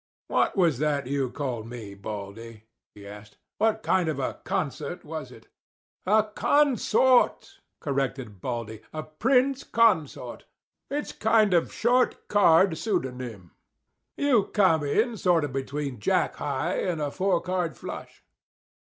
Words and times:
"What 0.29 0.57
was 0.57 0.79
that 0.79 1.05
you 1.05 1.29
called 1.29 1.67
me, 1.69 1.93
Baldy?" 1.93 2.63
he 2.95 3.05
asked. 3.07 3.37
"What 3.59 3.83
kind 3.83 4.09
of 4.09 4.17
a 4.17 4.41
concert 4.45 5.05
was 5.05 5.31
it?" 5.31 5.47
"A 6.07 6.23
'consort,'" 6.23 7.59
corrected 7.79 8.41
Baldy—"a 8.41 9.03
'prince 9.03 9.63
consort.' 9.63 10.45
It's 10.89 11.11
a 11.11 11.17
kind 11.17 11.53
of 11.53 11.71
short 11.71 12.27
card 12.29 12.79
pseudonym. 12.79 13.51
You 14.17 14.45
come 14.45 14.83
in 14.83 15.17
sort 15.17 15.43
of 15.43 15.53
between 15.53 15.99
Jack 15.99 16.37
high 16.37 16.77
and 16.77 16.99
a 16.99 17.11
four 17.11 17.39
card 17.39 17.77
flush." 17.77 18.23